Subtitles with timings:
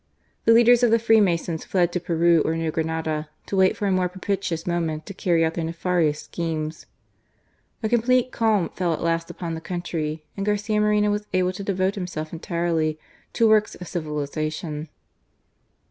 [0.45, 3.85] The leaders of the Free masons fled to Peru or New Granada, to wait for
[3.85, 6.87] a more propitious moment to carry out their nefarious schemes.
[7.83, 11.63] A complete calm fell at last upon the country, and Garcia Moreno was able to
[11.63, 12.97] devote himself entirely
[13.33, 14.89] to works of civilization.